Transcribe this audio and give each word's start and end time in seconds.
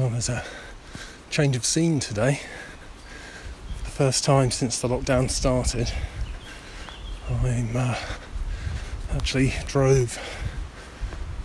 Well, 0.00 0.08
there's 0.08 0.30
a 0.30 0.42
change 1.28 1.56
of 1.56 1.66
scene 1.66 2.00
today. 2.00 2.40
The 3.84 3.90
first 3.90 4.24
time 4.24 4.50
since 4.50 4.80
the 4.80 4.88
lockdown 4.88 5.28
started, 5.28 5.92
I'm 7.28 7.76
uh, 7.76 7.96
actually 9.12 9.52
drove 9.66 10.18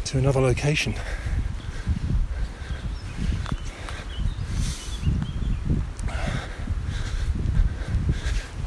to 0.06 0.18
another 0.18 0.40
location. 0.40 0.96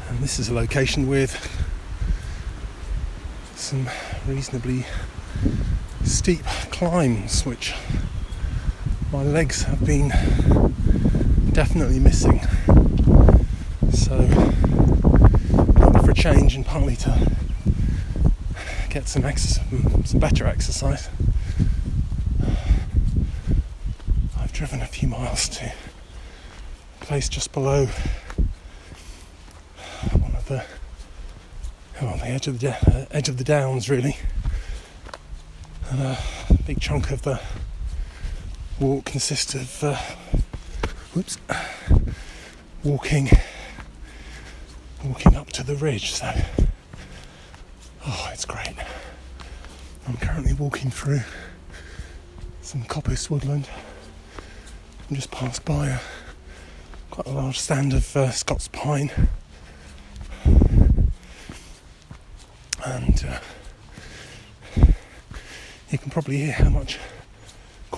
And 0.07 0.19
this 0.19 0.37
is 0.37 0.49
a 0.49 0.53
location 0.53 1.07
with 1.07 1.33
some 3.55 3.89
reasonably 4.27 4.85
steep 6.03 6.43
climbs, 6.69 7.43
which 7.43 7.73
my 9.11 9.23
legs 9.23 9.63
have 9.63 9.83
been 9.85 10.09
definitely 11.51 11.99
missing. 11.99 12.39
So, 13.91 14.27
partly 15.75 16.01
for 16.03 16.11
a 16.11 16.13
change 16.13 16.55
and 16.55 16.65
partly 16.65 16.95
to 16.97 17.31
get 18.89 19.07
some 19.07 19.25
exercise, 19.25 19.65
some 20.05 20.19
better 20.19 20.45
exercise. 20.45 21.09
I've 24.37 24.53
driven 24.53 24.81
a 24.81 24.85
few 24.85 25.07
miles 25.07 25.49
to 25.49 25.65
a 27.01 27.05
place 27.05 27.29
just 27.29 27.51
below 27.51 27.87
one 30.19 30.35
of 30.35 30.47
the 30.47 30.63
on 32.01 32.19
the 32.19 32.27
edge 32.27 32.47
of 32.47 32.59
the 32.59 32.71
uh, 32.71 33.05
edge 33.11 33.27
of 33.27 33.37
the 33.37 33.43
downs, 33.43 33.89
really. 33.89 34.17
And 35.89 36.01
a 36.01 36.17
big 36.65 36.79
chunk 36.79 37.11
of 37.11 37.23
the 37.23 37.41
walk 38.79 39.05
consists 39.05 39.55
of 39.55 39.83
uh, 39.83 39.95
whoops, 41.13 41.37
walking 42.83 43.29
walking 45.03 45.35
up 45.35 45.51
to 45.51 45.63
the 45.63 45.75
ridge. 45.75 46.11
So, 46.11 46.31
oh, 48.05 48.29
it's 48.31 48.45
great. 48.45 48.75
I'm 50.07 50.17
currently 50.17 50.53
walking 50.53 50.91
through 50.91 51.21
some 52.61 52.83
coppice 52.83 53.29
woodland. 53.29 53.67
I'm 55.09 55.15
just 55.15 55.31
passed 55.31 55.65
by 55.65 55.87
a 55.87 55.99
quite 57.09 57.27
a 57.27 57.31
large 57.31 57.59
stand 57.59 57.93
of 57.93 58.15
uh, 58.15 58.31
Scots 58.31 58.67
pine 58.69 59.11
and 62.85 63.25
uh, 63.27 63.39
you 65.89 65.97
can 65.97 66.09
probably 66.11 66.37
hear 66.37 66.53
how 66.53 66.69
much 66.69 66.97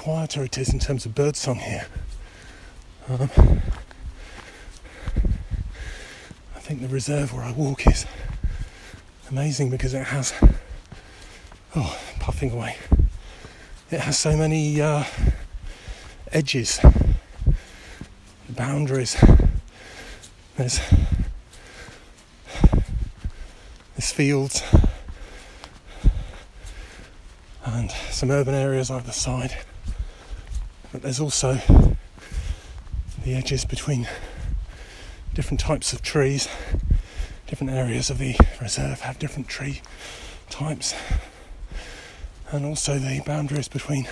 quieter 0.02 0.44
it 0.44 0.58
is 0.58 0.74
in 0.74 0.80
terms 0.80 1.06
of 1.06 1.14
birdsong 1.14 1.60
here. 1.60 1.86
Um, 3.08 3.30
I 6.56 6.60
think 6.60 6.82
the 6.82 6.88
reserve 6.88 7.32
where 7.32 7.44
I 7.44 7.52
walk 7.52 7.86
is 7.86 8.08
amazing 9.30 9.70
because 9.70 9.94
it 9.94 10.06
has, 10.06 10.34
oh, 11.76 12.00
puffing 12.20 12.50
away. 12.50 12.78
It 13.92 14.00
has 14.00 14.18
so 14.18 14.36
many 14.36 14.82
uh, 14.82 15.04
edges, 16.32 16.80
boundaries. 18.50 19.24
There's 20.58 20.80
there's 23.94 24.12
fields 24.12 24.64
and 27.66 27.92
some 28.10 28.32
urban 28.32 28.56
areas 28.56 28.90
either 28.90 29.12
side. 29.12 29.56
But 31.02 31.06
there's 31.06 31.20
also 31.20 31.58
the 33.24 33.34
edges 33.34 33.66
between 33.66 34.08
different 35.34 35.60
types 35.60 35.94
of 35.94 36.04
trees. 36.04 36.48
Different 37.48 37.74
areas 37.74 38.12
of 38.12 38.20
the 38.20 38.36
reserve 38.62 39.02
have 39.02 39.18
different 39.18 39.48
tree 39.48 39.82
types. 40.52 40.94
And 42.52 42.68
also 42.68 43.00
the 43.00 43.20
boundaries 43.26 43.68
between 43.68 44.08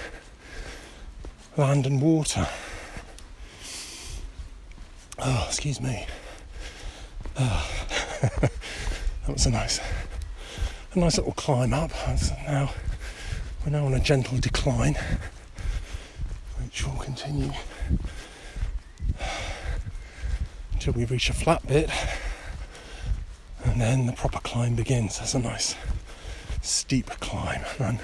land 1.57 1.85
and 1.85 2.01
water. 2.01 2.47
Oh, 5.19 5.45
excuse 5.47 5.79
me. 5.79 6.07
Oh. 7.37 7.71
that 8.41 8.51
was 9.27 9.45
a 9.45 9.51
nice, 9.51 9.79
a 10.95 10.99
nice 10.99 11.19
little 11.19 11.33
climb 11.33 11.71
up. 11.71 11.91
now 12.47 12.71
we're 13.63 13.73
now 13.73 13.85
on 13.85 13.93
a 13.93 13.99
gentle 13.99 14.39
decline, 14.39 14.97
continue 17.29 17.53
until 20.73 20.93
we 20.93 21.05
reach 21.05 21.29
a 21.29 21.33
flat 21.33 21.65
bit, 21.67 21.89
and 23.65 23.79
then 23.79 24.07
the 24.07 24.13
proper 24.13 24.39
climb 24.39 24.73
begins. 24.75 25.19
That's 25.19 25.35
a 25.35 25.39
nice 25.39 25.75
steep 26.63 27.05
climb, 27.19 27.61
and 27.77 27.99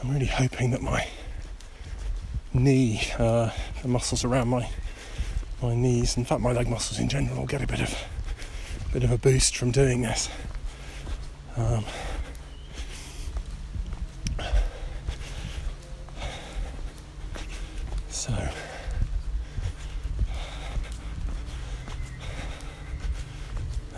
I'm 0.00 0.12
really 0.12 0.26
hoping 0.26 0.70
that 0.70 0.82
my 0.82 1.08
knee, 2.52 3.00
uh, 3.18 3.50
the 3.82 3.88
muscles 3.88 4.24
around 4.24 4.48
my 4.48 4.68
my 5.60 5.74
knees, 5.74 6.16
in 6.16 6.24
fact 6.24 6.42
my 6.42 6.52
leg 6.52 6.68
muscles 6.68 7.00
in 7.00 7.08
general, 7.08 7.38
will 7.38 7.46
get 7.46 7.62
a 7.62 7.66
bit 7.66 7.80
of 7.80 7.92
bit 8.92 9.02
of 9.02 9.10
a 9.10 9.18
boost 9.18 9.56
from 9.56 9.72
doing 9.72 10.02
this. 10.02 10.28
Um, 11.56 11.84
so 18.08 18.32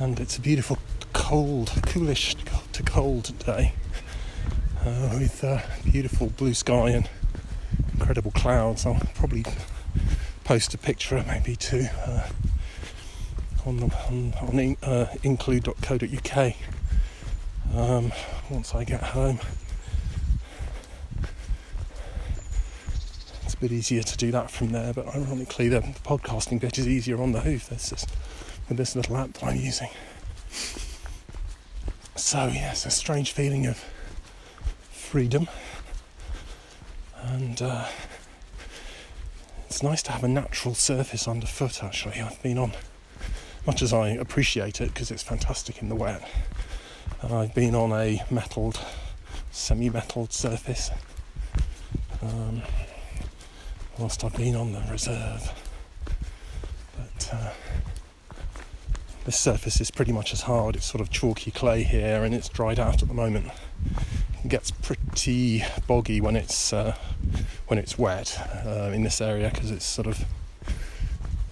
and 0.07 0.21
it's 0.21 0.39
a 0.39 0.41
beautiful 0.41 0.79
cold 1.13 1.73
coolish 1.83 2.37
to 2.71 2.83
cold 2.85 3.37
day. 3.45 3.73
Uh, 4.85 5.11
with 5.15 5.43
uh, 5.43 5.61
beautiful 5.83 6.29
blue 6.29 6.55
sky 6.55 6.91
and 6.91 7.11
incredible 7.93 8.31
clouds. 8.31 8.87
I'll 8.87 9.01
probably 9.17 9.45
post 10.45 10.73
a 10.75 10.79
picture 10.79 11.25
maybe 11.27 11.57
two 11.57 11.87
uh, 12.07 12.29
on, 13.67 13.79
the, 13.79 13.87
on, 14.09 14.35
on 14.43 14.77
uh, 14.85 15.13
include.co.uk 15.25 16.55
um, 17.75 18.13
once 18.49 18.77
i 18.77 18.85
get 18.85 19.03
home. 19.03 19.41
It's 23.43 23.55
a 23.55 23.59
bit 23.59 23.73
easier 23.73 24.05
to 24.05 24.17
do 24.17 24.31
that 24.31 24.53
from 24.53 24.71
there, 24.71 24.95
but 24.95 25.09
ironically, 25.09 25.69
the, 25.69 25.81
podcasting 25.81 26.61
bit 26.61 26.79
is 26.79 26.87
easier 26.87 27.21
on 27.21 27.33
the 27.33 27.41
hoof. 27.41 27.71
This 27.71 27.91
is 27.91 28.07
with 28.69 28.79
this 28.79 28.97
little 28.97 29.17
app 29.17 29.33
that 29.35 29.45
I'm 29.45 29.57
using. 29.57 29.89
So 32.15 32.47
yes, 32.47 32.87
a 32.87 32.91
strange 32.91 33.33
feeling 33.33 33.67
of 33.67 33.85
freedom, 34.91 35.49
and 37.23 37.61
uh, 37.63 37.87
it's 39.67 39.83
nice 39.83 40.03
to 40.05 40.13
have 40.13 40.25
a 40.25 40.29
natural 40.29 40.75
surface 40.75 41.29
underfoot. 41.29 41.85
Actually, 41.85 42.21
I've 42.21 42.43
been 42.43 42.59
on, 42.59 42.73
much 43.67 43.83
as 43.83 43.93
I 43.93 44.09
appreciate 44.09 44.81
it 44.81 44.93
because 44.93 45.11
it's 45.11 45.23
fantastic 45.23 45.83
in 45.83 45.89
the 45.89 45.95
wet. 45.95 46.29
And 47.23 47.33
I've 47.33 47.55
been 47.55 47.75
on 47.75 47.93
a 47.93 48.23
metalled, 48.31 48.81
semi-metalled 49.51 50.33
surface. 50.33 50.91
Um, 52.23 52.63
whilst 53.99 54.25
I've 54.25 54.37
been 54.37 54.57
on 54.57 54.73
the 54.73 54.83
reserve. 54.91 55.53
But 56.97 57.31
uh, 57.33 57.51
this 59.27 59.37
surface 59.37 59.81
is 59.81 59.91
pretty 59.91 60.13
much 60.13 60.33
as 60.33 60.43
hard. 60.43 60.77
It's 60.77 60.87
sort 60.87 61.01
of 61.01 61.11
chalky 61.11 61.51
clay 61.51 61.83
here, 61.83 62.23
and 62.23 62.33
it's 62.33 62.49
dried 62.49 62.79
out 62.79 63.03
at 63.03 63.09
the 63.09 63.15
moment. 63.15 63.51
It 64.45 64.49
gets 64.49 64.71
pretty 64.71 65.65
boggy 65.89 66.21
when 66.21 66.37
it's 66.37 66.73
uh, 66.73 66.97
when 67.67 67.79
it's 67.79 67.99
wet 67.99 68.39
uh, 68.65 68.93
in 68.95 69.03
this 69.03 69.21
area 69.21 69.51
because 69.53 69.73
it's 69.73 69.85
sort 69.85 70.07
of 70.07 70.25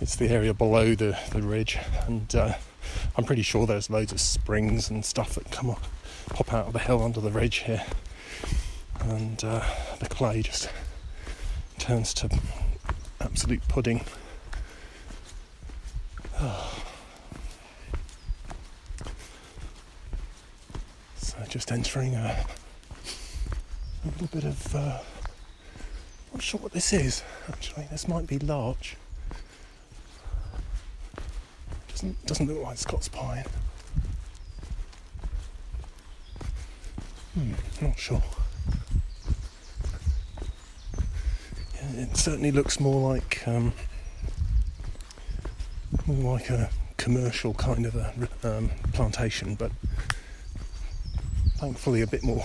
it's 0.00 0.14
the 0.14 0.28
area 0.28 0.54
below 0.54 0.94
the, 0.94 1.18
the 1.32 1.42
ridge, 1.42 1.76
and 2.06 2.32
uh, 2.36 2.54
I'm 3.16 3.24
pretty 3.24 3.42
sure 3.42 3.66
there's 3.66 3.90
loads 3.90 4.12
of 4.12 4.20
springs 4.20 4.88
and 4.88 5.04
stuff 5.04 5.34
that 5.34 5.50
come 5.50 5.68
up, 5.68 5.82
pop 6.30 6.52
out 6.52 6.68
of 6.68 6.72
the 6.74 6.78
hill 6.78 7.02
under 7.02 7.20
the 7.20 7.32
ridge 7.32 7.56
here, 7.56 7.82
and 9.00 9.42
uh, 9.42 9.64
the 9.98 10.06
clay 10.06 10.42
just 10.42 10.70
turns 11.80 12.14
to 12.14 12.30
absolute 13.20 13.66
pudding. 13.66 14.04
So 16.38 16.54
just 21.54 21.70
entering 21.70 22.16
a, 22.16 22.44
a 24.04 24.08
little 24.08 24.26
bit 24.26 24.42
of. 24.42 24.74
Uh, 24.74 24.98
not 26.32 26.42
sure 26.42 26.58
what 26.58 26.72
this 26.72 26.92
is 26.92 27.22
actually. 27.48 27.86
This 27.92 28.08
might 28.08 28.26
be 28.26 28.40
larch. 28.40 28.96
Doesn't 31.90 32.26
doesn't 32.26 32.48
look 32.48 32.60
like 32.60 32.76
Scots 32.76 33.06
pine. 33.06 33.44
Hmm, 37.34 37.52
not 37.80 37.96
sure. 37.96 38.22
it 41.96 42.16
certainly 42.16 42.50
looks 42.50 42.80
more 42.80 43.12
like 43.12 43.46
um, 43.46 43.72
more 46.04 46.34
like 46.34 46.50
a 46.50 46.68
commercial 46.96 47.54
kind 47.54 47.86
of 47.86 47.94
a 47.94 48.12
um, 48.42 48.70
plantation, 48.92 49.54
but 49.54 49.70
thankfully 51.64 52.02
a 52.02 52.06
bit 52.06 52.22
more 52.22 52.44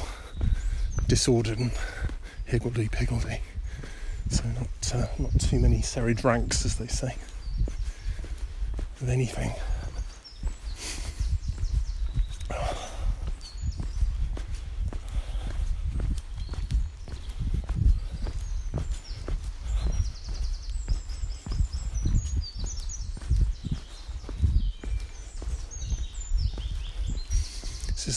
disordered 1.09 1.59
and 1.59 1.71
higgledy 2.45 2.87
piggledy. 2.87 3.41
So 4.29 4.45
not 4.45 4.95
uh, 4.95 5.07
not 5.19 5.37
too 5.41 5.59
many 5.59 5.81
serried 5.81 6.23
ranks, 6.23 6.65
as 6.65 6.77
they 6.77 6.87
say, 6.87 7.17
of 9.01 9.09
anything. 9.09 9.51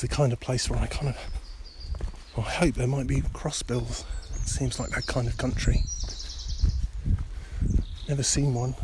The 0.02 0.08
kind 0.08 0.32
of 0.32 0.40
place 0.40 0.68
where 0.68 0.80
I 0.80 0.86
kind 0.88 1.08
of, 1.10 1.16
well, 2.36 2.44
I 2.44 2.50
hope 2.50 2.74
there 2.74 2.88
might 2.88 3.06
be 3.06 3.22
crossbills. 3.32 4.04
It 4.34 4.48
seems 4.48 4.80
like 4.80 4.90
that 4.90 5.06
kind 5.06 5.28
of 5.28 5.38
country. 5.38 5.84
Never 8.08 8.24
seen 8.24 8.52
one. 8.52 8.74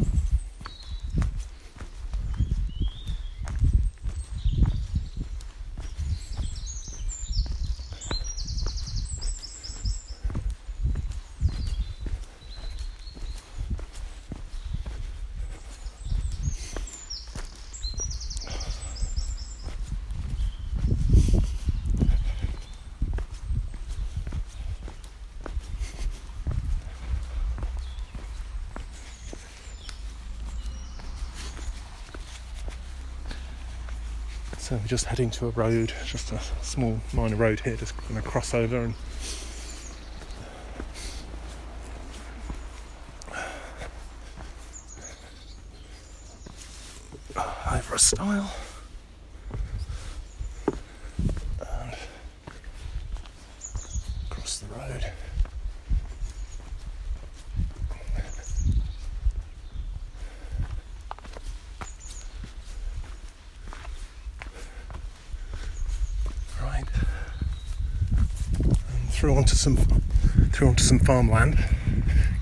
So 34.69 34.77
we're 34.77 34.87
just 34.87 35.07
heading 35.07 35.31
to 35.31 35.47
a 35.47 35.51
road, 35.53 35.95
just 36.05 36.31
a 36.31 36.39
small 36.61 37.01
minor 37.15 37.37
road 37.37 37.61
here, 37.61 37.75
just 37.75 37.97
going 38.07 38.21
to 38.21 38.29
cross 38.29 38.53
over 38.53 38.81
and 38.81 38.93
over 47.35 47.95
a 47.95 47.99
stile. 47.99 48.53
And 51.61 51.97
across 54.31 54.59
the 54.59 54.67
road. 54.75 55.13
Right. 66.61 66.85
And 68.61 69.11
through 69.11 69.38
onto 69.49 69.57
some 69.57 69.77
through 70.53 70.69
onto 70.69 70.83
some 70.83 70.99
farmland. 70.99 71.55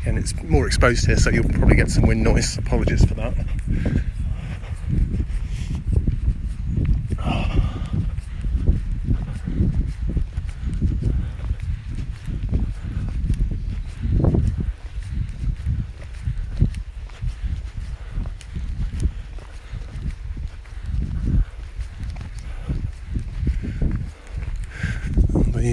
Again, 0.03 0.19
it's 0.19 0.35
more 0.43 0.67
exposed 0.67 1.07
here, 1.07 1.17
so 1.17 1.31
you'll 1.31 1.49
probably 1.49 1.77
get 1.77 1.89
some 1.89 2.05
wind 2.05 2.25
noise. 2.25 2.59
Apologies 2.59 3.05
for 3.05 3.15
that. 3.15 3.46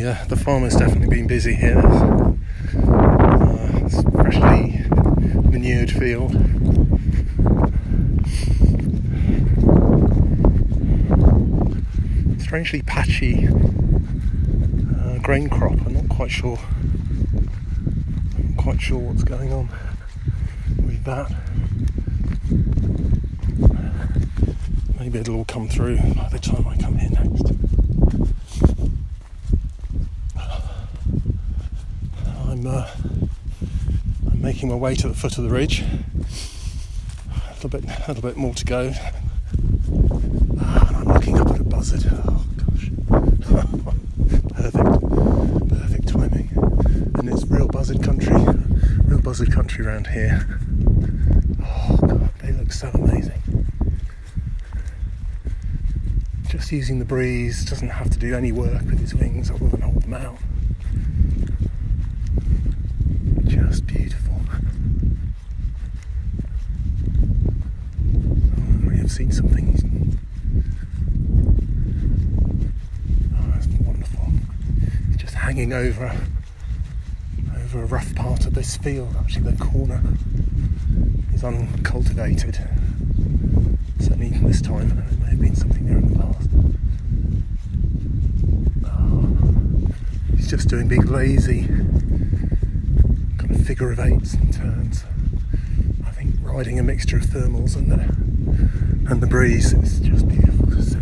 The 0.03 0.11
uh, 0.11 0.25
the 0.25 0.35
farmer's 0.35 0.75
definitely 0.75 1.07
been 1.07 1.27
busy 1.27 1.55
here. 1.55 1.77
Uh, 1.79 2.33
it's 3.85 4.00
a 4.00 4.11
freshly 4.11 4.83
manured 5.50 5.91
field. 5.91 6.31
Strangely 12.41 12.81
patchy 12.81 13.47
uh, 13.47 15.19
grain 15.19 15.47
crop. 15.47 15.71
I'm 15.85 15.94
not 15.94 16.09
quite 16.09 16.31
sure. 16.31 16.59
I'm 18.35 18.56
quite 18.57 18.81
sure 18.81 18.99
what's 18.99 19.23
going 19.23 19.53
on 19.53 19.69
with 20.85 21.01
that. 21.06 21.31
Maybe 24.99 25.19
it'll 25.19 25.38
all 25.38 25.45
come 25.45 25.69
through 25.69 25.95
by 25.95 26.27
the 26.29 26.39
time 26.39 26.67
I 26.67 26.75
come 26.75 26.97
here 26.97 27.09
next. 27.09 27.53
I'm 32.53 32.67
uh, 32.67 32.88
I'm 34.31 34.42
making 34.42 34.69
my 34.69 34.75
way 34.75 34.95
to 34.95 35.07
the 35.07 35.13
foot 35.13 35.38
of 35.38 35.44
the 35.44 35.50
ridge. 35.50 35.81
A 35.81 37.54
little 37.56 37.69
bit, 37.69 37.83
a 37.86 38.06
little 38.07 38.21
bit 38.24 38.38
more 38.38 38.54
to 38.54 38.65
go. 38.65 38.92
And 39.51 40.62
I'm 40.62 41.06
looking 41.06 41.39
up 41.39 41.50
at 41.50 41.60
a 41.60 41.63
buzzard. 41.63 42.06
Oh 42.25 42.45
gosh, 42.57 42.89
perfect, 44.54 45.69
perfect 45.69 46.07
timing. 46.07 46.50
And 47.19 47.30
it's 47.30 47.45
real 47.48 47.68
buzzard 47.68 48.04
country, 48.04 48.36
real 49.06 49.21
buzzard 49.21 49.51
country 49.51 49.86
around 49.86 50.07
here. 50.07 50.45
Oh 51.62 51.98
god, 52.01 52.30
they 52.39 52.51
look 52.51 52.71
so 52.71 52.90
amazing. 52.94 53.42
Just 56.47 56.71
using 56.71 56.99
the 56.99 57.06
breeze 57.06 57.66
doesn't 57.66 57.90
have 57.90 58.09
to 58.11 58.19
do 58.19 58.35
any 58.35 58.52
work 58.52 58.83
with 58.83 58.99
his 58.99 59.16
wings 59.16 59.49
other 59.49 59.68
than 59.69 59.81
hold 59.81 60.04
them 60.04 60.14
out. 60.14 60.37
Just 63.45 63.87
beautiful. 63.87 64.40
Oh, 64.49 64.61
I 68.56 68.87
may 68.87 68.97
have 68.97 69.11
seen 69.11 69.31
something. 69.31 70.18
Oh, 73.35 73.52
that's 73.54 73.68
wonderful. 73.68 74.31
He's 75.11 75.33
just 75.73 75.97
hanging 75.97 76.13
over 76.13 76.15
over 77.63 77.83
a 77.83 77.85
rough 77.85 78.13
part 78.15 78.45
of 78.45 78.53
this 78.53 78.77
field. 78.77 79.15
Actually, 79.19 79.51
the 79.51 79.63
corner 79.63 80.01
is 81.33 81.44
uncultivated. 81.44 82.59
Certainly 83.99 84.30
this 84.39 84.61
time. 84.61 84.89
There 84.89 85.18
may 85.19 85.30
have 85.31 85.42
been 85.42 85.56
something 85.56 85.85
there 85.85 85.97
in 85.97 86.13
the 86.13 86.19
past. 86.19 86.49
Oh, 88.85 89.37
he's 90.35 90.49
just 90.49 90.68
doing 90.69 90.87
big 90.87 91.06
lazy 91.06 91.63
kind 93.37 93.51
of 93.51 93.65
figure 93.65 93.92
of 93.92 93.99
eights 93.99 94.33
and 94.35 94.53
turns. 94.53 95.03
I 96.06 96.11
think 96.11 96.35
riding 96.42 96.80
a 96.80 96.83
mixture 96.83 97.18
of 97.18 97.23
thermals 97.23 97.75
and 97.75 97.92
the 97.92 97.99
and 99.11 99.21
the 99.21 99.27
breeze. 99.27 99.73
It's 99.73 99.99
just 99.99 100.27
beautiful 100.27 100.68
to 100.68 100.81
see. 100.81 100.99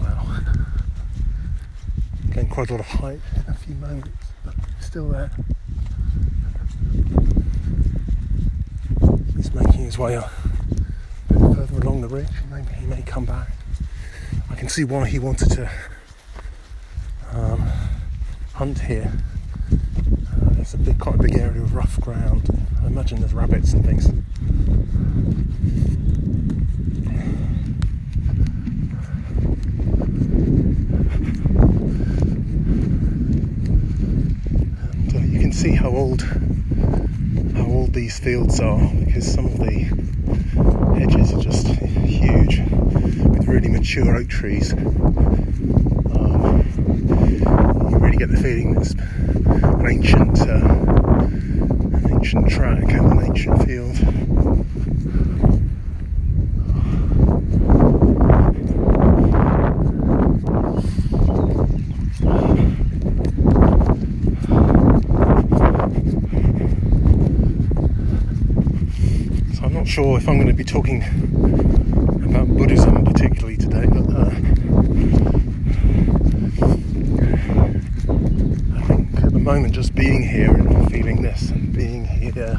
Wow. 0.00 0.26
Getting 2.30 2.50
quite 2.66 2.80
a 2.80 2.82
lot 2.82 2.92
of 2.92 3.00
height 3.00 3.20
in 3.36 3.52
a 3.52 3.54
few 3.54 3.74
moments, 3.74 4.08
but 4.42 4.54
still 4.80 5.08
there. 5.08 5.30
He's 9.36 9.52
making 9.52 9.84
his 9.84 9.98
way 9.98 10.16
up 10.16 10.32
a 11.28 11.34
bit 11.34 11.56
further 11.56 11.80
along 11.82 12.00
the 12.00 12.08
ridge. 12.08 12.28
Maybe 12.50 12.72
he 12.72 12.86
may 12.86 13.02
come 13.02 13.26
back. 13.26 13.48
I 14.50 14.54
can 14.54 14.70
see 14.70 14.84
why 14.84 15.06
he 15.06 15.18
wanted 15.18 15.50
to 15.50 15.70
um, 17.32 17.70
hunt 18.54 18.78
here. 18.78 19.12
Uh, 19.70 20.64
a 20.72 20.76
big, 20.78 20.98
quite 20.98 21.16
a 21.16 21.18
big 21.18 21.36
area 21.36 21.60
of 21.60 21.74
rough 21.74 22.00
ground. 22.00 22.48
I 22.82 22.86
imagine 22.86 23.20
there's 23.20 23.34
rabbits 23.34 23.74
and 23.74 23.84
things. 23.84 24.06
And 34.86 35.14
uh, 35.14 35.18
you 35.18 35.38
can 35.40 35.52
see 35.52 35.73
how 35.84 35.90
old 35.90 36.22
how 36.22 37.66
old 37.66 37.92
these 37.92 38.18
fields 38.18 38.58
are 38.58 38.80
because 39.04 39.30
some 39.30 39.44
of 39.44 39.58
the 39.58 39.80
hedges 40.98 41.30
are 41.34 41.42
just 41.42 41.66
huge 41.66 42.60
with 42.60 43.46
really 43.46 43.68
mature 43.68 44.16
oak 44.16 44.26
trees. 44.26 44.72
Um, 44.72 46.64
you 47.90 47.98
really 47.98 48.16
get 48.16 48.30
the 48.30 48.40
feeling 48.42 48.78
it's 48.80 48.92
an 48.92 49.86
ancient, 49.86 50.40
uh, 50.40 50.54
an 50.54 52.12
ancient 52.14 52.48
track 52.48 52.84
and 52.84 53.12
an 53.12 53.26
ancient 53.26 53.62
field. 53.66 54.23
Sure 69.94 70.18
if 70.18 70.28
I'm 70.28 70.34
going 70.38 70.48
to 70.48 70.52
be 70.52 70.64
talking 70.64 71.04
about 72.24 72.48
Buddhism 72.48 73.04
particularly 73.04 73.56
today, 73.56 73.86
but 73.86 74.12
uh, 74.12 74.26
I 78.74 78.82
think 78.88 79.22
at 79.22 79.32
the 79.32 79.38
moment 79.38 79.72
just 79.72 79.94
being 79.94 80.24
here 80.24 80.50
and 80.50 80.90
feeling 80.90 81.22
this 81.22 81.50
and 81.50 81.72
being 81.72 82.06
here 82.06 82.58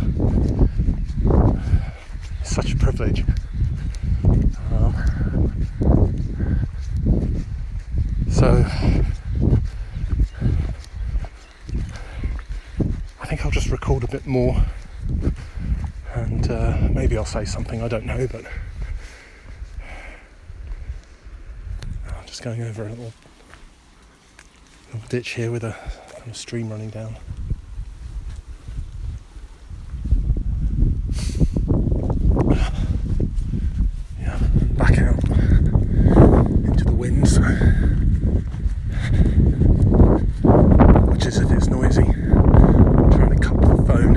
is 2.41 2.55
such 2.55 2.71
a 2.71 2.77
privilege. 2.77 3.25
Um, 4.71 4.95
so 8.31 8.65
I 13.19 13.25
think 13.25 13.43
I'll 13.45 13.51
just 13.51 13.69
record 13.69 14.05
a 14.05 14.07
bit 14.07 14.25
more 14.25 14.63
maybe 17.05 17.17
I'll 17.19 17.23
say 17.23 17.45
something 17.45 17.83
I 17.83 17.87
don't 17.87 18.03
know, 18.07 18.27
but 18.31 18.43
I'm 22.07 22.25
just 22.25 22.41
going 22.41 22.63
over 22.63 22.81
a 22.81 22.89
little, 22.89 23.13
little 24.91 25.07
ditch 25.07 25.29
here 25.33 25.51
with 25.51 25.63
a 25.63 25.75
kind 26.15 26.27
of 26.27 26.35
stream 26.35 26.67
running 26.67 26.89
down. 26.89 27.15
Yeah, 34.19 34.39
back 34.71 34.97
out 34.97 35.23
into 36.65 36.85
the 36.85 36.95
winds, 36.95 37.37
which 41.11 41.27
is 41.27 41.37
if 41.37 41.51
it's 41.51 41.67
noisy. 41.67 42.01
I'm 42.01 43.11
trying 43.11 43.29
to 43.29 43.47
cut 43.47 43.61
the 43.61 43.83
phone. 43.85 44.15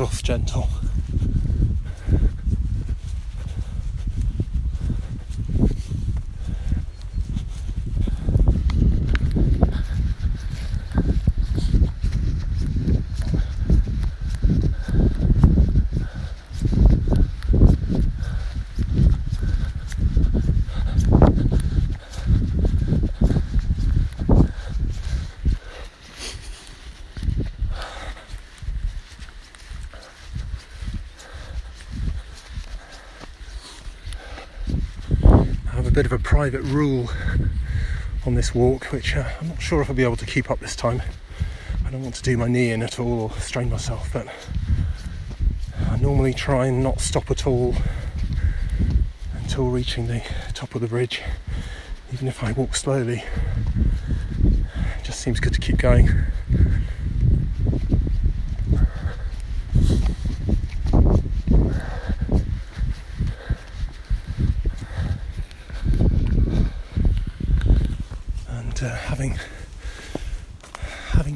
Off 0.00 0.22
gentle. 0.22 0.68
Bit 36.04 36.12
of 36.12 36.20
a 36.20 36.22
private 36.22 36.60
rule 36.60 37.08
on 38.26 38.34
this 38.34 38.54
walk, 38.54 38.92
which 38.92 39.16
uh, 39.16 39.26
I'm 39.40 39.48
not 39.48 39.62
sure 39.62 39.80
if 39.80 39.88
I'll 39.88 39.96
be 39.96 40.02
able 40.02 40.16
to 40.16 40.26
keep 40.26 40.50
up 40.50 40.60
this 40.60 40.76
time. 40.76 41.00
I 41.82 41.90
don't 41.90 42.02
want 42.02 42.14
to 42.16 42.22
do 42.22 42.36
my 42.36 42.46
knee 42.46 42.72
in 42.72 42.82
at 42.82 43.00
all 43.00 43.20
or 43.20 43.30
strain 43.40 43.70
myself, 43.70 44.10
but 44.12 44.28
I 45.88 45.96
normally 45.96 46.34
try 46.34 46.66
and 46.66 46.82
not 46.82 47.00
stop 47.00 47.30
at 47.30 47.46
all 47.46 47.74
until 49.38 49.70
reaching 49.70 50.06
the 50.06 50.22
top 50.52 50.74
of 50.74 50.82
the 50.82 50.88
bridge, 50.88 51.22
even 52.12 52.28
if 52.28 52.44
I 52.44 52.52
walk 52.52 52.76
slowly. 52.76 53.24
It 54.44 55.04
just 55.04 55.20
seems 55.20 55.40
good 55.40 55.54
to 55.54 55.60
keep 55.60 55.78
going. 55.78 56.10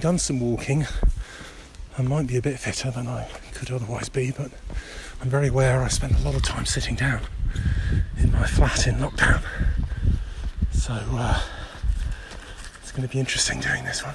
Done 0.08 0.18
some 0.18 0.40
walking, 0.40 0.86
I 1.98 2.00
might 2.00 2.26
be 2.26 2.38
a 2.38 2.40
bit 2.40 2.58
fitter 2.58 2.90
than 2.90 3.06
I 3.06 3.28
could 3.52 3.70
otherwise 3.70 4.08
be, 4.08 4.30
but 4.30 4.50
I'm 5.20 5.28
very 5.28 5.48
aware 5.48 5.82
I 5.82 5.88
spend 5.88 6.14
a 6.14 6.20
lot 6.20 6.34
of 6.34 6.40
time 6.42 6.64
sitting 6.64 6.94
down 6.94 7.20
in 8.18 8.32
my 8.32 8.46
flat 8.46 8.86
in 8.86 8.94
lockdown. 8.94 9.42
So 10.72 10.94
uh, 10.94 11.42
it's 12.80 12.90
going 12.90 13.06
to 13.06 13.12
be 13.12 13.20
interesting 13.20 13.60
doing 13.60 13.84
this 13.84 14.02
one. 14.02 14.14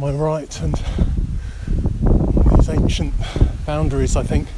my 0.00 0.10
right 0.12 0.62
and 0.62 0.74
these 2.56 2.70
ancient 2.70 3.12
boundaries, 4.14 4.16
I 4.16 4.22
think, 4.22 4.48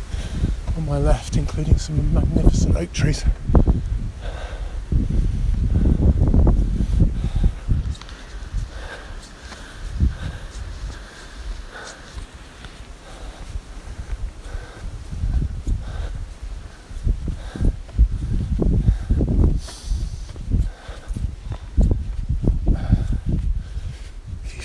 on 0.77 0.87
my 0.87 0.99
left, 0.99 1.37
including 1.37 1.79
some 1.79 2.13
magnificent 2.15 2.77
oak 2.77 2.93
trees. 2.93 3.25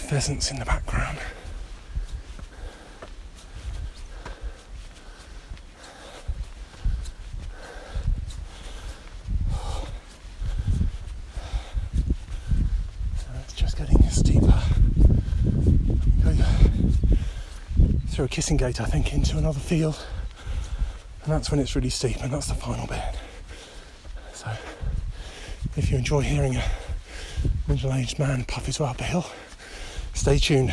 pheasants 0.10 0.52
in 0.52 0.58
the 0.58 0.64
background. 0.64 1.18
So 13.18 13.26
it's 13.44 13.54
just 13.54 13.78
getting 13.78 14.02
steeper. 14.10 14.62
Go 16.24 16.34
through 18.08 18.26
a 18.26 18.27
kissing 18.38 18.56
gate, 18.56 18.80
I 18.80 18.86
think, 18.86 19.16
into 19.16 19.36
another 19.40 19.60
field. 19.60 19.98
and 21.24 21.34
that's 21.34 21.50
when 21.50 21.60
it's 21.60 21.76
really 21.76 21.90
steep, 21.90 22.22
and 22.22 22.32
that's 22.32 22.46
the 22.46 22.54
final 22.54 22.86
bit. 22.86 23.02
So, 24.32 24.52
if 25.76 25.90
you 25.90 25.98
enjoy 25.98 26.22
hearing 26.22 26.56
a 26.56 26.64
middle-aged 27.68 28.20
man 28.20 28.46
puff 28.46 28.68
his 28.68 28.80
way 28.80 28.90
up 28.90 29.02
a 29.02 29.06
hill, 29.06 29.26
stay 30.14 30.38
tuned. 30.38 30.72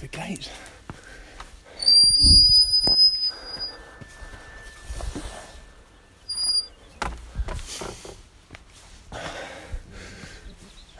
The 0.00 0.06
gate. 0.06 0.48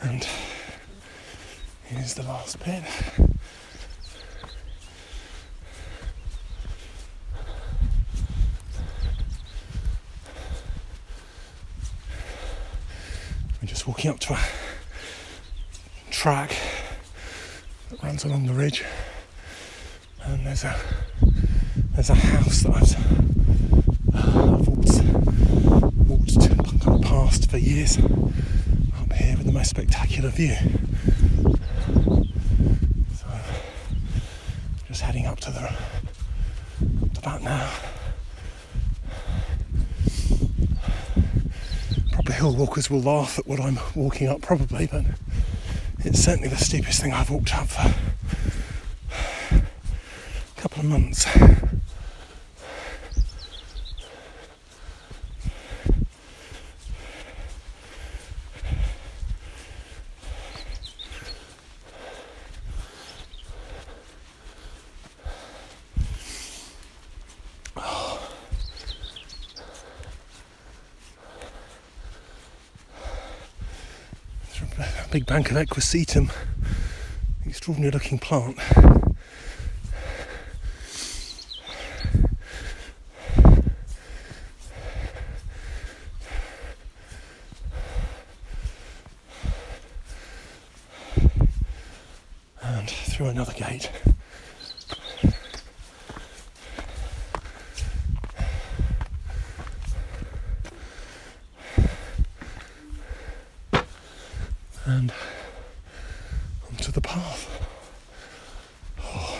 And 0.00 0.26
here's 1.84 2.14
the 2.14 2.22
last 2.24 2.58
bit. 2.64 2.82
We're 13.60 13.68
just 13.68 13.86
walking 13.86 14.10
up 14.10 14.18
to 14.20 14.32
a 14.32 14.38
track 16.10 16.56
runs 18.08 18.24
along 18.24 18.46
the 18.46 18.54
ridge, 18.54 18.82
and 20.24 20.46
there's 20.46 20.64
a 20.64 20.74
there's 21.92 22.08
a 22.08 22.14
house 22.14 22.62
that 22.62 22.74
I've, 22.74 22.96
I've 24.14 24.66
walked 24.66 26.38
walked 26.86 27.04
past 27.04 27.50
for 27.50 27.58
years 27.58 27.98
up 27.98 29.12
here 29.12 29.36
with 29.36 29.44
the 29.44 29.52
most 29.52 29.68
spectacular 29.68 30.30
view. 30.30 30.56
So 33.14 33.26
just 34.86 35.02
heading 35.02 35.26
up 35.26 35.38
to 35.40 35.50
the 35.50 35.64
up 35.64 37.12
to 37.12 37.20
that 37.20 37.42
now. 37.42 37.70
Proper 42.12 42.32
hill 42.32 42.56
walkers 42.56 42.88
will 42.88 43.02
laugh 43.02 43.38
at 43.38 43.46
what 43.46 43.60
I'm 43.60 43.78
walking 43.94 44.28
up 44.28 44.40
probably, 44.40 44.86
but 44.86 45.04
it's 46.04 46.20
certainly 46.20 46.48
the 46.48 46.56
steepest 46.56 47.00
thing 47.00 47.12
I've 47.12 47.30
walked 47.30 47.54
up 47.54 47.68
for 47.68 47.94
a 49.50 50.60
couple 50.60 50.80
of 50.80 50.86
months. 50.86 51.26
Big 75.10 75.24
bank 75.24 75.50
of 75.50 75.56
equisetum, 75.56 76.30
extraordinary 77.46 77.90
looking 77.90 78.18
plant. 78.18 78.58
And 92.62 92.90
through 92.90 93.28
another 93.28 93.54
gate. 93.54 93.90
and 104.88 105.12
onto 106.66 106.90
the 106.90 107.00
path. 107.00 107.46
Oh. 109.00 109.38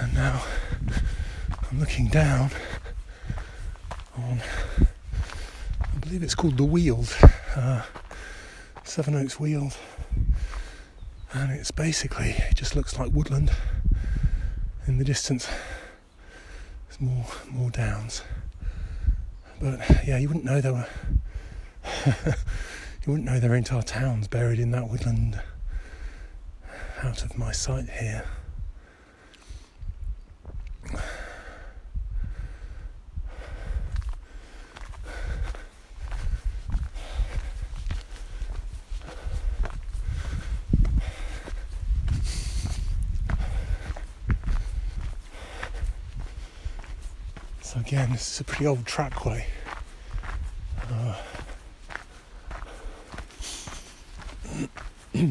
And 0.00 0.14
now 0.14 0.42
I'm 1.70 1.79
looking 1.90 2.06
down 2.06 2.48
on, 4.16 4.40
I 4.80 5.98
believe 5.98 6.22
it's 6.22 6.36
called 6.36 6.56
the 6.56 6.62
Weald, 6.62 7.16
uh, 7.56 7.82
Oaks 9.08 9.40
Weald 9.40 9.76
and 11.32 11.50
it's 11.50 11.72
basically 11.72 12.28
it 12.48 12.54
just 12.54 12.76
looks 12.76 12.96
like 12.96 13.10
woodland 13.12 13.50
in 14.86 14.98
the 14.98 15.04
distance. 15.04 15.48
There's 16.86 17.00
more 17.00 17.26
more 17.50 17.70
downs. 17.70 18.22
But 19.60 19.80
yeah 20.06 20.16
you 20.18 20.28
wouldn't 20.28 20.44
know 20.44 20.60
there 20.60 20.74
were 20.74 20.88
you 22.06 23.08
wouldn't 23.08 23.24
know 23.24 23.40
there 23.40 23.50
were 23.50 23.56
entire 23.56 23.82
towns 23.82 24.28
buried 24.28 24.60
in 24.60 24.70
that 24.70 24.88
woodland 24.88 25.42
out 27.02 27.24
of 27.24 27.36
my 27.36 27.50
sight 27.50 27.88
here 27.90 28.24
So 47.72 47.78
again, 47.78 48.10
this 48.10 48.32
is 48.32 48.40
a 48.40 48.44
pretty 48.44 48.66
old 48.66 48.84
trackway. 48.84 49.44
Uh, 50.90 51.14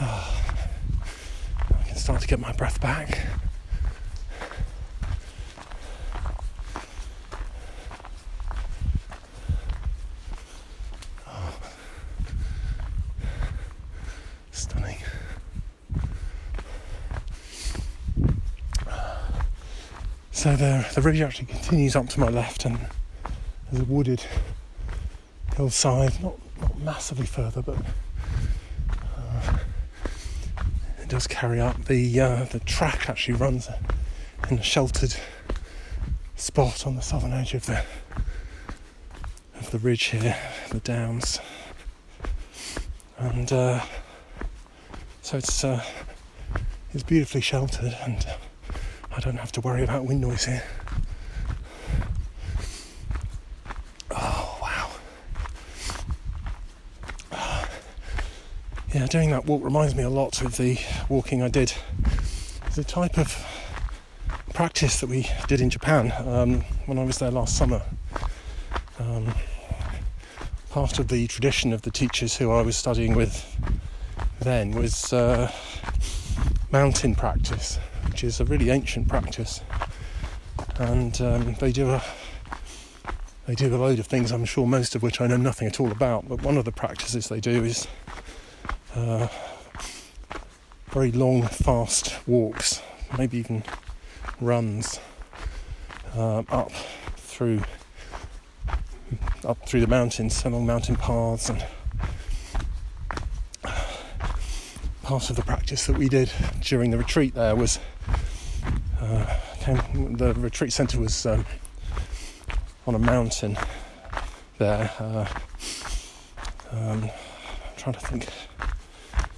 I 0.00 1.82
can 1.84 1.96
start 1.96 2.20
to 2.20 2.28
get 2.28 2.38
my 2.38 2.52
breath 2.52 2.80
back. 2.80 3.26
Oh. 11.26 11.58
Stunning. 14.52 14.98
So 20.44 20.54
the, 20.94 21.02
ridge 21.02 21.20
actually 21.20 21.46
continues 21.46 21.96
up 21.96 22.08
to 22.08 22.20
my 22.20 22.28
left 22.28 22.64
and 22.64 22.78
there's 23.70 23.82
a 23.82 23.84
wooded 23.84 24.24
hillside, 25.56 26.22
not, 26.22 26.38
not 26.60 26.78
massively 26.80 27.26
further, 27.26 27.62
but 27.62 27.76
uh, 29.16 29.58
it 31.00 31.08
does 31.08 31.26
carry 31.26 31.60
up. 31.60 31.84
The, 31.84 32.20
uh, 32.20 32.44
the 32.44 32.60
track 32.60 33.08
actually 33.08 33.34
runs 33.34 33.68
in 34.50 34.58
a 34.58 34.62
sheltered 34.62 35.14
spot 36.36 36.86
on 36.86 36.96
the 36.96 37.02
southern 37.02 37.32
edge 37.32 37.54
of 37.54 37.66
the, 37.66 37.82
of 39.58 39.70
the 39.70 39.78
ridge 39.78 40.04
here, 40.04 40.36
the 40.70 40.80
downs. 40.80 41.40
And 43.18 43.52
uh, 43.52 43.80
So 45.24 45.38
it's 45.38 45.64
uh, 45.64 45.82
it's 46.92 47.02
beautifully 47.02 47.40
sheltered, 47.40 47.96
and 48.04 48.26
I 49.10 49.20
don't 49.20 49.38
have 49.38 49.52
to 49.52 49.62
worry 49.62 49.82
about 49.82 50.04
wind 50.04 50.20
noise 50.20 50.44
here. 50.44 50.62
Doing 59.10 59.30
that 59.30 59.46
walk 59.46 59.62
reminds 59.62 59.94
me 59.94 60.02
a 60.02 60.10
lot 60.10 60.42
of 60.42 60.56
the 60.56 60.76
walking 61.08 61.40
I 61.40 61.46
did. 61.46 61.72
It's 62.66 62.78
a 62.78 62.82
type 62.82 63.16
of 63.16 63.36
practice 64.52 64.98
that 65.00 65.08
we 65.08 65.30
did 65.46 65.60
in 65.60 65.70
Japan 65.70 66.12
um, 66.26 66.62
when 66.86 66.98
I 66.98 67.04
was 67.04 67.18
there 67.18 67.30
last 67.30 67.56
summer. 67.56 67.82
Um, 68.98 69.32
part 70.70 70.98
of 70.98 71.06
the 71.06 71.28
tradition 71.28 71.72
of 71.72 71.82
the 71.82 71.92
teachers 71.92 72.36
who 72.36 72.50
I 72.50 72.62
was 72.62 72.76
studying 72.76 73.14
with 73.14 73.56
then 74.40 74.72
was 74.72 75.12
uh, 75.12 75.52
mountain 76.72 77.14
practice, 77.14 77.78
which 78.08 78.24
is 78.24 78.40
a 78.40 78.44
really 78.44 78.70
ancient 78.70 79.06
practice, 79.06 79.60
and 80.78 81.20
um, 81.20 81.54
they 81.60 81.70
do 81.70 81.90
a 81.90 82.02
they 83.46 83.54
do 83.54 83.72
a 83.72 83.76
load 83.76 84.00
of 84.00 84.06
things. 84.06 84.32
I'm 84.32 84.44
sure 84.44 84.66
most 84.66 84.96
of 84.96 85.02
which 85.02 85.20
I 85.20 85.28
know 85.28 85.36
nothing 85.36 85.68
at 85.68 85.78
all 85.78 85.92
about. 85.92 86.28
But 86.28 86.42
one 86.42 86.56
of 86.56 86.64
the 86.64 86.72
practices 86.72 87.28
they 87.28 87.40
do 87.40 87.62
is 87.62 87.86
uh, 88.94 89.28
very 90.90 91.12
long, 91.12 91.42
fast 91.42 92.14
walks, 92.26 92.82
maybe 93.18 93.38
even 93.38 93.62
runs 94.40 95.00
uh, 96.16 96.42
up 96.48 96.70
through 97.16 97.62
up 99.44 99.68
through 99.68 99.80
the 99.80 99.86
mountains, 99.86 100.44
along 100.44 100.66
mountain 100.66 100.96
paths, 100.96 101.50
and 101.50 101.64
part 105.02 105.28
of 105.28 105.36
the 105.36 105.42
practice 105.42 105.86
that 105.86 105.98
we 105.98 106.08
did 106.08 106.30
during 106.60 106.90
the 106.90 106.96
retreat 106.96 107.34
there 107.34 107.54
was 107.54 107.78
uh, 109.00 109.38
came, 109.60 110.16
the 110.16 110.32
retreat 110.34 110.72
centre 110.72 110.98
was 110.98 111.26
um, 111.26 111.44
on 112.86 112.94
a 112.94 112.98
mountain 112.98 113.56
there. 114.58 114.90
Uh, 114.98 115.26
um, 116.72 117.04
I'm 117.04 117.10
trying 117.76 117.94
to 117.94 118.00
think. 118.00 118.28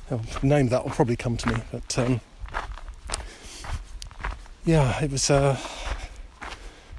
The 0.09 0.21
name 0.43 0.69
that 0.69 0.85
will 0.85 0.93
probably 0.93 1.17
come 1.17 1.37
to 1.37 1.49
me, 1.49 1.57
but 1.73 1.99
um, 1.99 2.21
yeah, 4.65 5.03
it 5.03 5.11
was 5.11 5.31
a 5.31 5.59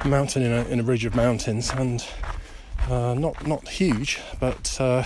mountain 0.04 0.44
in 0.44 0.52
a, 0.52 0.66
in 0.66 0.80
a 0.82 0.84
ridge 0.84 1.06
of 1.06 1.16
mountains, 1.16 1.72
and 1.72 2.06
uh, 2.90 3.14
not 3.14 3.48
not 3.48 3.66
huge, 3.68 4.20
but 4.42 4.76
uh, 4.82 5.04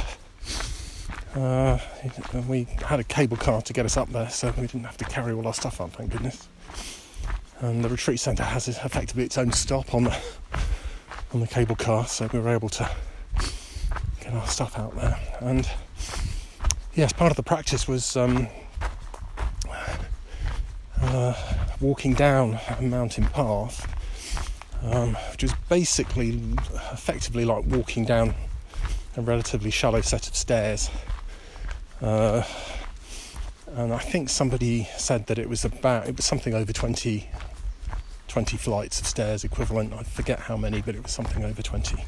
uh, 1.35 1.77
we 2.47 2.63
had 2.83 2.99
a 2.99 3.03
cable 3.03 3.37
car 3.37 3.61
to 3.61 3.71
get 3.71 3.85
us 3.85 3.97
up 3.97 4.09
there, 4.09 4.29
so 4.29 4.51
we 4.57 4.63
didn't 4.63 4.85
have 4.85 4.97
to 4.97 5.05
carry 5.05 5.31
all 5.31 5.45
our 5.45 5.53
stuff 5.53 5.79
up. 5.79 5.91
Thank 5.91 6.11
goodness. 6.11 6.47
And 7.59 7.83
the 7.83 7.89
retreat 7.89 8.19
centre 8.19 8.43
has 8.43 8.67
effectively 8.67 9.25
its 9.25 9.37
own 9.37 9.51
stop 9.51 9.93
on 9.93 10.05
the 10.05 10.17
on 11.33 11.39
the 11.39 11.47
cable 11.47 11.75
car, 11.75 12.07
so 12.07 12.27
we 12.33 12.39
were 12.39 12.49
able 12.49 12.69
to 12.69 12.89
get 14.21 14.33
our 14.33 14.47
stuff 14.47 14.79
out 14.79 14.95
there. 14.95 15.19
And 15.39 15.69
yes, 16.95 17.13
part 17.13 17.31
of 17.31 17.37
the 17.37 17.43
practice 17.43 17.87
was 17.87 18.15
um, 18.17 18.47
uh, 21.01 21.33
walking 21.79 22.13
down 22.13 22.59
a 22.79 22.81
mountain 22.81 23.25
path 23.25 23.87
um, 24.83 25.15
which 25.31 25.43
is 25.43 25.53
basically 25.69 26.41
effectively 26.91 27.45
like 27.45 27.65
walking 27.65 28.05
down 28.05 28.33
a 29.17 29.21
relatively 29.21 29.69
shallow 29.69 30.01
set 30.01 30.27
of 30.27 30.35
stairs. 30.35 30.89
Uh, 32.01 32.43
and 33.73 33.93
I 33.93 33.99
think 33.99 34.29
somebody 34.29 34.87
said 34.97 35.27
that 35.27 35.37
it 35.37 35.47
was 35.47 35.63
about 35.63 36.07
it 36.07 36.15
was 36.15 36.25
something 36.25 36.53
over 36.53 36.73
20, 36.73 37.29
20 38.27 38.57
flights 38.57 38.99
of 38.99 39.07
stairs 39.07 39.43
equivalent. 39.43 39.93
I 39.93 40.03
forget 40.03 40.39
how 40.39 40.57
many, 40.57 40.81
but 40.81 40.95
it 40.95 41.03
was 41.03 41.11
something 41.11 41.43
over 41.45 41.61
20. 41.61 42.03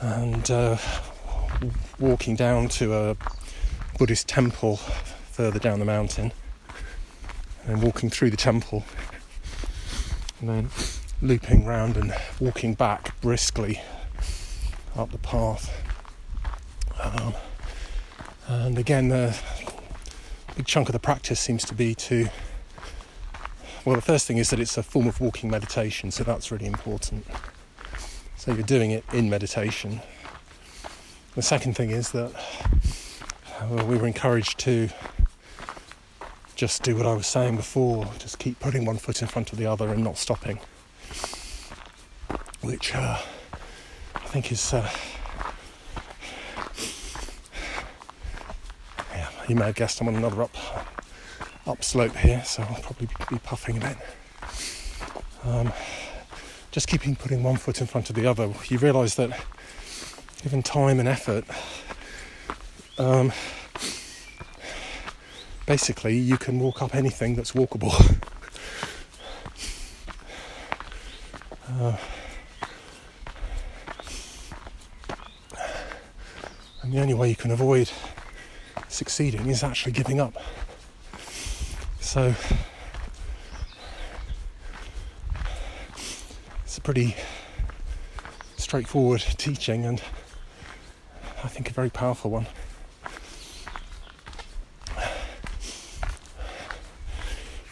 And 0.00 0.50
uh, 0.50 0.76
walking 1.98 2.36
down 2.36 2.68
to 2.68 2.94
a 2.94 3.16
Buddhist 3.98 4.28
temple 4.28 4.76
further 4.76 5.58
down 5.58 5.78
the 5.78 5.84
mountain, 5.84 6.32
and 7.66 7.82
walking 7.82 8.10
through 8.10 8.30
the 8.30 8.36
temple 8.36 8.84
and 10.40 10.48
then 10.48 10.70
looping 11.22 11.64
round 11.64 11.96
and 11.96 12.12
walking 12.40 12.74
back 12.74 13.18
briskly 13.20 13.80
up 14.96 15.10
the 15.12 15.18
path. 15.18 15.72
Um, 17.00 17.34
and 18.48 18.78
again, 18.78 19.08
the 19.08 19.36
big 20.56 20.66
chunk 20.66 20.88
of 20.88 20.92
the 20.92 20.98
practice 20.98 21.40
seems 21.40 21.64
to 21.66 21.74
be 21.74 21.94
to 21.94 22.28
well, 23.84 23.96
the 23.96 24.02
first 24.02 24.28
thing 24.28 24.38
is 24.38 24.50
that 24.50 24.60
it's 24.60 24.78
a 24.78 24.82
form 24.82 25.08
of 25.08 25.20
walking 25.20 25.50
meditation, 25.50 26.12
so 26.12 26.22
that's 26.22 26.52
really 26.52 26.66
important. 26.66 27.26
So 28.36 28.52
you're 28.52 28.62
doing 28.62 28.92
it 28.92 29.04
in 29.12 29.28
meditation. 29.28 30.00
The 31.34 31.40
second 31.40 31.76
thing 31.76 31.90
is 31.90 32.12
that 32.12 32.30
well, 33.70 33.86
we 33.86 33.96
were 33.96 34.06
encouraged 34.06 34.58
to 34.60 34.90
just 36.56 36.82
do 36.82 36.94
what 36.94 37.06
I 37.06 37.14
was 37.14 37.26
saying 37.26 37.56
before, 37.56 38.04
just 38.18 38.38
keep 38.38 38.60
putting 38.60 38.84
one 38.84 38.98
foot 38.98 39.22
in 39.22 39.28
front 39.28 39.50
of 39.50 39.58
the 39.58 39.64
other 39.64 39.88
and 39.88 40.04
not 40.04 40.18
stopping. 40.18 40.60
Which 42.60 42.94
uh, 42.94 43.18
I 44.14 44.18
think 44.26 44.52
is. 44.52 44.74
Uh, 44.74 44.90
yeah, 49.10 49.28
you 49.48 49.56
may 49.56 49.64
have 49.64 49.74
guessed 49.74 50.02
I'm 50.02 50.08
on 50.08 50.16
another 50.16 50.42
up 50.42 50.56
up 51.66 51.82
slope 51.82 52.14
here, 52.16 52.44
so 52.44 52.62
I'll 52.62 52.82
probably 52.82 53.08
be 53.30 53.38
puffing 53.38 53.78
a 53.78 53.80
bit. 53.80 53.96
Um, 55.44 55.72
just 56.72 56.88
keeping 56.88 57.16
putting 57.16 57.42
one 57.42 57.56
foot 57.56 57.80
in 57.80 57.86
front 57.86 58.10
of 58.10 58.16
the 58.16 58.26
other, 58.26 58.52
you 58.68 58.76
realise 58.76 59.14
that 59.14 59.30
given 60.42 60.62
time 60.62 60.98
and 60.98 61.08
effort, 61.08 61.44
um, 62.98 63.32
basically 65.66 66.16
you 66.16 66.36
can 66.36 66.58
walk 66.58 66.82
up 66.82 66.96
anything 66.96 67.36
that's 67.36 67.52
walkable. 67.52 67.92
uh, 71.68 71.96
and 76.82 76.92
the 76.92 77.00
only 77.00 77.14
way 77.14 77.28
you 77.28 77.36
can 77.36 77.52
avoid 77.52 77.88
succeeding 78.88 79.46
is 79.48 79.62
actually 79.62 79.92
giving 79.92 80.20
up. 80.20 80.34
So 82.00 82.34
it's 86.64 86.78
a 86.78 86.80
pretty 86.80 87.14
straightforward 88.56 89.20
teaching 89.38 89.84
and 89.84 90.02
I 91.44 91.48
think 91.48 91.68
a 91.70 91.72
very 91.72 91.90
powerful 91.90 92.30
one. 92.30 92.46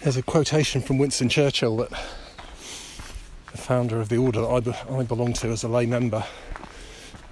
There's 0.03 0.17
a 0.17 0.23
quotation 0.23 0.81
from 0.81 0.99
Winston 0.99 1.29
Churchill 1.29 1.77
that 1.77 1.91
the 1.91 3.59
founder 3.59 4.01
of 4.01 4.09
the 4.09 4.17
order 4.17 4.41
that 4.41 4.87
I, 4.91 4.97
I 4.97 5.03
belong 5.05 5.35
to 5.35 5.49
as 5.49 5.63
a 5.63 5.69
lay 5.69 5.87
member 5.87 6.25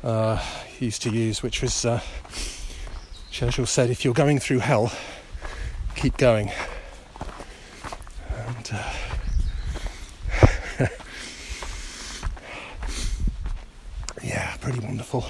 uh, 0.05 0.43
used 0.79 1.03
to 1.03 1.11
use, 1.11 1.43
which 1.43 1.63
was 1.63 1.85
uh, 1.85 2.01
Churchill 3.31 3.67
said, 3.67 3.91
If 3.91 4.05
you're 4.05 4.15
going 4.15 4.39
through 4.39 4.59
hell, 4.59 4.93
keep 5.97 6.17
going. 6.17 6.51
And, 8.37 8.71
uh, 8.73 8.93
yeah, 14.23 14.57
pretty 14.61 14.81
wonderful. 14.81 15.25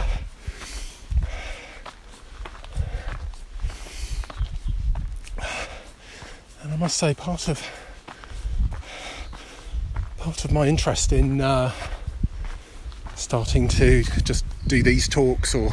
And 6.62 6.73
I 6.73 6.77
must 6.77 6.88
say, 6.99 7.15
part 7.15 7.47
of 7.47 7.65
part 10.17 10.45
of 10.45 10.51
my 10.51 10.67
interest 10.67 11.13
in 11.13 11.41
uh, 11.41 11.71
starting 13.15 13.69
to 13.69 14.03
just 14.25 14.45
do 14.67 14.83
these 14.83 15.07
talks 15.07 15.55
or 15.55 15.71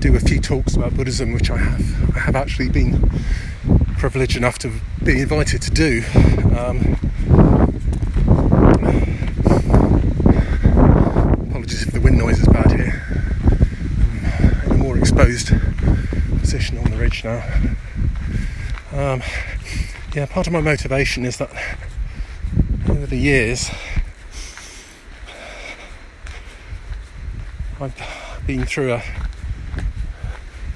do 0.00 0.16
a 0.16 0.18
few 0.18 0.40
talks 0.40 0.74
about 0.74 0.96
Buddhism, 0.96 1.32
which 1.32 1.48
I 1.48 1.58
have, 1.58 2.16
I 2.16 2.18
have 2.18 2.34
actually 2.34 2.70
been 2.70 3.08
privileged 3.96 4.36
enough 4.36 4.58
to 4.60 4.72
be 5.04 5.20
invited 5.20 5.62
to 5.62 5.70
do. 5.70 6.02
Um, 6.58 6.98
apologies 11.50 11.86
if 11.86 11.92
the 11.92 12.00
wind 12.02 12.18
noise 12.18 12.40
is 12.40 12.48
bad 12.48 12.72
here. 12.72 13.00
I'm 14.64 14.72
in 14.72 14.72
a 14.72 14.74
more 14.74 14.98
exposed 14.98 15.52
position 16.40 16.78
on 16.78 16.90
the 16.90 16.96
ridge 16.96 17.22
now. 17.22 17.44
Um, 18.92 19.22
yeah, 20.14 20.26
part 20.26 20.46
of 20.46 20.52
my 20.52 20.60
motivation 20.60 21.24
is 21.24 21.38
that 21.38 21.50
over 22.88 23.04
the 23.04 23.16
years 23.16 23.68
I've 27.80 28.00
been 28.46 28.64
through 28.64 28.92
a 28.92 29.02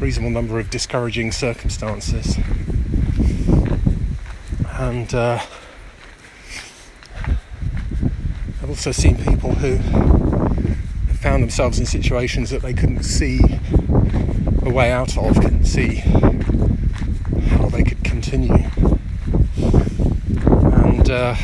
reasonable 0.00 0.30
number 0.30 0.58
of 0.58 0.70
discouraging 0.70 1.30
circumstances. 1.30 2.36
And 4.72 5.14
uh, 5.14 5.40
I've 8.60 8.68
also 8.68 8.90
seen 8.90 9.16
people 9.18 9.54
who 9.54 9.78
found 11.14 11.44
themselves 11.44 11.78
in 11.78 11.86
situations 11.86 12.50
that 12.50 12.62
they 12.62 12.74
couldn't 12.74 13.04
see 13.04 13.40
a 14.62 14.70
way 14.70 14.90
out 14.90 15.16
of, 15.16 15.34
couldn't 15.40 15.64
see 15.64 15.96
how 15.96 17.68
they 17.68 17.84
could 17.84 18.02
continue. 18.02 18.68
And 21.08 21.16
uh, 21.16 21.34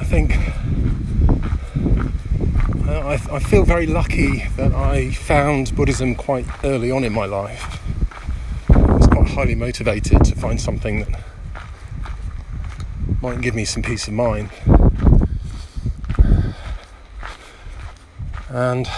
I 0.00 0.04
think 0.04 0.38
I, 2.88 3.20
I, 3.30 3.38
feel 3.38 3.64
very 3.64 3.86
lucky 3.86 4.44
that 4.56 4.72
I 4.72 5.10
found 5.10 5.76
Buddhism 5.76 6.14
quite 6.14 6.46
early 6.64 6.90
on 6.90 7.04
in 7.04 7.12
my 7.12 7.26
life. 7.26 7.78
I 8.70 8.78
was 8.78 9.06
quite 9.06 9.28
highly 9.28 9.54
motivated 9.54 10.24
to 10.24 10.34
find 10.34 10.58
something 10.58 11.00
that 11.00 11.20
might 13.20 13.42
give 13.42 13.54
me 13.54 13.66
some 13.66 13.82
peace 13.82 14.08
of 14.08 14.14
mind. 14.14 14.48
And 18.48 18.88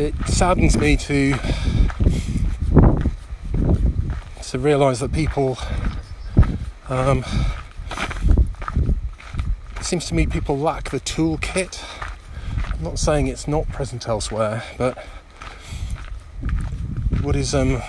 it 0.00 0.14
saddens 0.26 0.78
me 0.78 0.96
to 0.96 1.34
to 4.42 4.58
realise 4.58 4.98
that 5.00 5.12
people 5.12 5.58
um, 6.88 7.22
it 9.76 9.84
seems 9.84 10.06
to 10.06 10.14
me 10.14 10.26
people 10.26 10.58
lack 10.58 10.88
the 10.90 11.00
toolkit. 11.00 11.84
I'm 12.72 12.82
not 12.82 12.98
saying 12.98 13.26
it's 13.26 13.46
not 13.46 13.68
present 13.68 14.08
elsewhere, 14.08 14.64
but 14.78 15.04
Buddhism, 17.20 17.82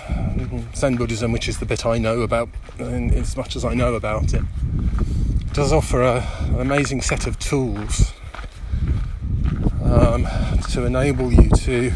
Zen 0.74 0.96
Buddhism, 0.96 1.32
which 1.32 1.48
is 1.48 1.58
the 1.60 1.66
bit 1.66 1.86
I 1.86 1.96
know 1.96 2.20
about, 2.20 2.50
and 2.78 3.12
as 3.14 3.38
much 3.38 3.56
as 3.56 3.64
I 3.64 3.72
know 3.72 3.94
about 3.94 4.34
it, 4.34 4.42
does 5.54 5.72
offer 5.72 6.02
a, 6.02 6.20
an 6.42 6.60
amazing 6.60 7.00
set 7.00 7.26
of 7.26 7.38
tools 7.38 8.11
um, 10.12 10.26
to 10.70 10.84
enable 10.84 11.32
you 11.32 11.48
to 11.48 11.90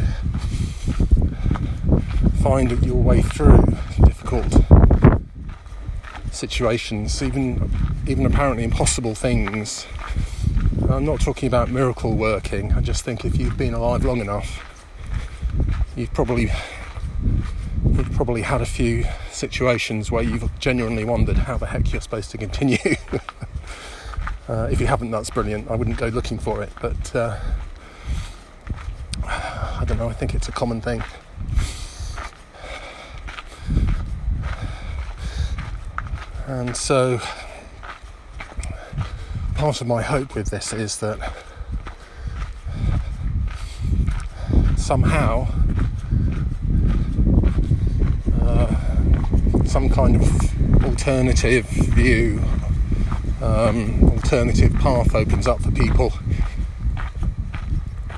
find 2.42 2.70
your 2.82 2.96
way 2.96 3.20
through 3.20 3.58
difficult 4.04 4.46
situations, 6.32 7.22
even 7.22 7.70
even 8.06 8.24
apparently 8.24 8.64
impossible 8.64 9.14
things. 9.14 9.86
I'm 10.88 11.04
not 11.04 11.20
talking 11.20 11.46
about 11.46 11.68
miracle 11.68 12.14
working. 12.14 12.72
I 12.72 12.80
just 12.80 13.04
think 13.04 13.24
if 13.24 13.36
you've 13.36 13.58
been 13.58 13.74
alive 13.74 14.04
long 14.04 14.20
enough, 14.20 14.64
you've 15.94 16.14
probably 16.14 16.50
you've 17.84 18.12
probably 18.12 18.42
had 18.42 18.62
a 18.62 18.66
few 18.66 19.04
situations 19.30 20.10
where 20.10 20.22
you've 20.22 20.58
genuinely 20.58 21.04
wondered 21.04 21.36
how 21.36 21.58
the 21.58 21.66
heck 21.66 21.92
you're 21.92 22.00
supposed 22.00 22.30
to 22.30 22.38
continue. 22.38 22.78
uh, 24.48 24.68
if 24.70 24.80
you 24.80 24.86
haven't, 24.86 25.10
that's 25.10 25.28
brilliant. 25.28 25.70
I 25.70 25.74
wouldn't 25.74 25.98
go 25.98 26.06
looking 26.08 26.38
for 26.38 26.62
it, 26.62 26.70
but 26.80 27.14
uh, 27.14 27.38
don't 29.86 29.98
know. 29.98 30.08
I 30.08 30.12
think 30.12 30.34
it's 30.34 30.48
a 30.48 30.52
common 30.52 30.80
thing. 30.80 31.02
And 36.46 36.76
so, 36.76 37.20
part 39.54 39.80
of 39.80 39.86
my 39.86 40.02
hope 40.02 40.34
with 40.34 40.50
this 40.50 40.72
is 40.72 40.98
that 40.98 41.32
somehow 44.76 45.48
some 49.76 49.90
kind 49.90 50.16
of 50.16 50.84
alternative 50.84 51.66
view, 51.66 52.40
um, 53.42 54.02
alternative 54.04 54.72
path 54.76 55.14
opens 55.14 55.46
up 55.46 55.60
for 55.60 55.70
people 55.70 56.14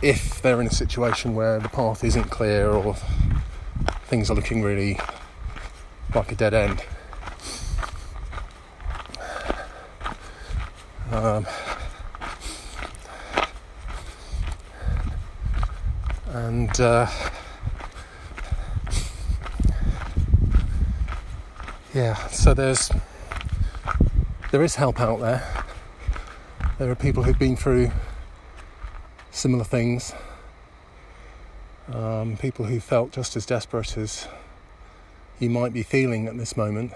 if 0.02 0.40
they're 0.42 0.61
in 0.61 0.66
a 0.66 0.72
situation 0.72 1.34
where 1.34 1.58
the 1.58 1.68
path 1.68 2.04
isn't 2.04 2.30
clear 2.30 2.70
or 2.70 2.94
things 4.04 4.30
are 4.30 4.34
looking 4.34 4.62
really 4.62 4.98
like 6.14 6.30
a 6.32 6.34
dead 6.34 6.54
end. 6.54 6.84
Um, 11.11 11.46
and 16.28 16.80
uh, 16.80 17.06
yeah, 21.94 22.14
so 22.28 22.54
there's 22.54 22.90
there 24.52 24.62
is 24.62 24.76
help 24.76 25.00
out 25.00 25.20
there. 25.20 25.64
There 26.78 26.90
are 26.90 26.94
people 26.94 27.24
who've 27.24 27.38
been 27.38 27.56
through 27.56 27.90
similar 29.38 29.64
things. 29.64 30.12
Um, 31.92 32.37
people 32.37 32.66
who 32.66 32.81
felt 32.81 33.12
just 33.12 33.37
as 33.37 33.46
desperate 33.46 33.96
as 33.96 34.29
you 35.38 35.48
might 35.48 35.72
be 35.72 35.83
feeling 35.83 36.27
at 36.27 36.37
this 36.37 36.57
moment. 36.57 36.92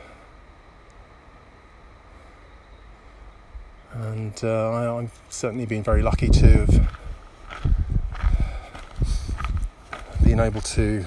And 3.92 4.38
uh, 4.42 4.70
I, 4.70 4.98
I've 4.98 5.18
certainly 5.28 5.66
been 5.66 5.82
very 5.82 6.02
lucky 6.02 6.28
to 6.28 6.46
have 6.46 6.98
been 10.24 10.40
able 10.40 10.62
to 10.62 11.04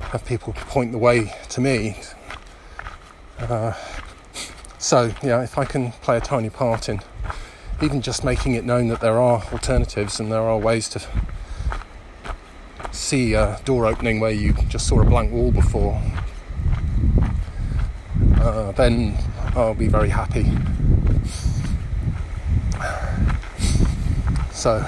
have 0.00 0.24
people 0.24 0.52
point 0.52 0.92
the 0.92 0.98
way 0.98 1.34
to 1.50 1.60
me 1.60 1.96
uh, 3.38 3.72
so, 4.78 5.12
yeah, 5.22 5.42
if 5.42 5.58
I 5.58 5.64
can 5.64 5.92
play 5.92 6.18
a 6.18 6.20
tiny 6.20 6.50
part 6.50 6.88
in 6.88 7.00
even 7.82 8.00
just 8.00 8.24
making 8.24 8.54
it 8.54 8.64
known 8.64 8.88
that 8.88 9.00
there 9.00 9.18
are 9.18 9.42
alternatives 9.52 10.20
and 10.20 10.30
there 10.30 10.42
are 10.42 10.58
ways 10.58 10.88
to 10.90 11.02
see 12.92 13.34
a 13.34 13.60
door 13.64 13.86
opening 13.86 14.20
where 14.20 14.30
you 14.30 14.52
just 14.68 14.86
saw 14.86 15.00
a 15.00 15.04
blank 15.04 15.32
wall 15.32 15.50
before, 15.50 16.00
uh, 18.40 18.72
then 18.72 19.16
I'll 19.56 19.74
be 19.74 19.88
very 19.88 20.08
happy. 20.08 20.46
So, 24.52 24.80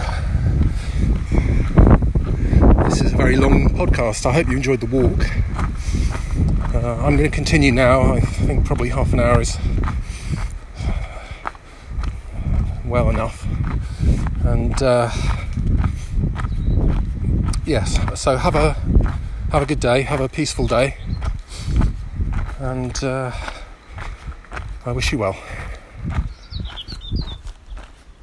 this 2.85 3.01
is 3.03 3.13
a 3.13 3.17
very 3.17 3.37
long 3.37 3.69
podcast. 3.71 4.25
I 4.25 4.33
hope 4.33 4.49
you 4.49 4.57
enjoyed 4.57 4.81
the 4.81 4.87
walk. 4.87 5.27
Uh, 6.75 7.05
I'm 7.05 7.17
going 7.17 7.31
to 7.31 7.35
continue 7.35 7.73
now. 7.73 8.15
I 8.15 8.21
think 8.21 8.65
probably 8.65 8.91
half 8.91 9.13
an 9.13 9.21
hour 9.21 9.41
is 9.41 9.57
well 12.89 13.11
enough. 13.11 13.47
And 14.45 14.81
uh, 14.83 15.11
yes, 17.65 17.99
so 18.15 18.37
have 18.37 18.55
a 18.55 18.75
have 19.53 19.63
a 19.63 19.67
good 19.67 19.81
day, 19.81 20.03
have 20.03 20.21
a 20.21 20.29
peaceful 20.29 20.67
day, 20.67 20.97
and 22.59 23.03
uh, 23.03 23.33
I 24.85 24.93
wish 24.93 25.13
you 25.13 25.19
well. 25.19 25.37